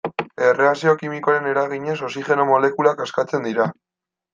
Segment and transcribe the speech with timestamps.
[0.45, 3.75] Erreakzio kimikoaren eraginez, oxigeno molekulak askatzen dira.